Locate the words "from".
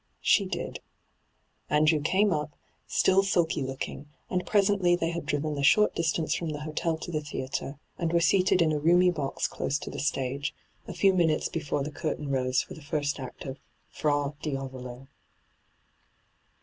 6.33-6.49